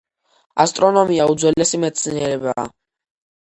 ასტრონომია 0.63 1.27
უძველესი 1.35 1.83
მეცნიერებაა. 1.85 2.67